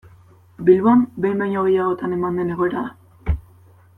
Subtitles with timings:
[0.69, 3.39] Bilbon behin baino gehiagotan eman den egoera da.